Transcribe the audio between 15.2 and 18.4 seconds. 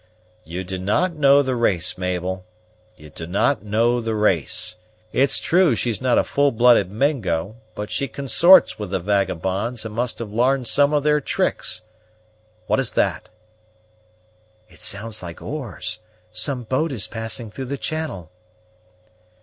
like oars; some boat is passing through the channel."